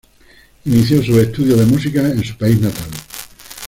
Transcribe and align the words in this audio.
Inició 0.65 1.03
sus 1.03 1.15
estudios 1.17 1.59
de 1.59 1.67
música 1.67 2.01
en 2.01 2.23
su 2.23 2.35
país 2.35 2.59
natal. 2.59 2.89